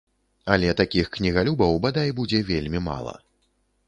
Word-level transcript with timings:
Але 0.53 0.69
такіх 0.79 1.11
кнігалюбаў, 1.17 1.77
бадай, 1.83 2.13
будзе 2.21 2.39
вельмі 2.49 2.79
мала. 2.87 3.13